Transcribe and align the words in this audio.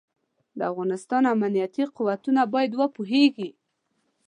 د 0.57 0.59
افغانستان 0.71 1.23
امنيتي 1.33 1.83
قوتونه 1.97 2.41
بايد 2.53 2.71
وپوهېږي. 2.75 3.49